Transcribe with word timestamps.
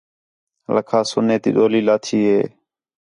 لکھاس 0.75 1.05
سُنّے 1.11 1.35
تی 1.41 1.49
ڈولی 1.55 1.81
لاتھی 1.87 2.19
ہِے 2.27 2.39